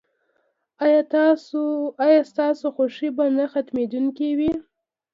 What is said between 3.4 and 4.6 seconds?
ختمیدونکې وي؟